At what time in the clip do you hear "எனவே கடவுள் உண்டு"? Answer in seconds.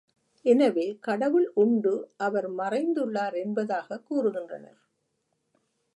0.45-2.09